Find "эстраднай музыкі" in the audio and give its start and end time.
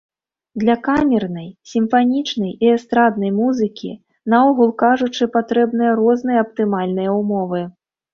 2.77-3.91